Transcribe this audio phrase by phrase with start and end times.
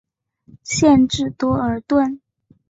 [0.63, 2.19] 县治多尔顿。